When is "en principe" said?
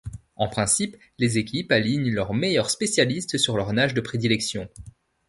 0.35-0.97